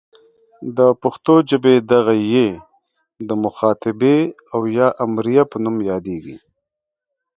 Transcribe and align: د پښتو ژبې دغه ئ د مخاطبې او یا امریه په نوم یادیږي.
د 0.77 0.79
پښتو 1.01 1.33
ژبې 1.49 1.75
دغه 1.91 2.13
ئ 2.31 2.37
د 3.27 3.29
مخاطبې 3.43 4.19
او 4.53 4.59
یا 4.77 4.87
امریه 5.05 5.43
په 5.51 5.57
نوم 5.63 5.77
یادیږي. 5.91 6.37